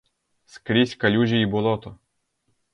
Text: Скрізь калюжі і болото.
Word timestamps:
Скрізь 0.53 0.95
калюжі 1.05 1.37
і 1.43 1.51
болото. 1.53 1.95